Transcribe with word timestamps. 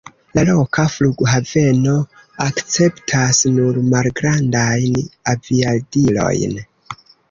La 0.37 0.43
loka 0.47 0.85
flughaveno 0.93 1.93
akceptas 2.47 3.45
nur 3.61 3.81
malgrandajn 3.93 5.01
aviadilojn. 5.37 6.63